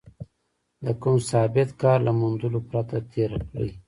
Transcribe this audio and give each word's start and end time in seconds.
د 0.85 0.87
کوم 1.01 1.17
ثابت 1.31 1.69
کار 1.81 1.99
له 2.07 2.11
موندلو 2.19 2.59
پرته 2.69 2.97
تېره 3.11 3.39
کړې. 3.49 3.71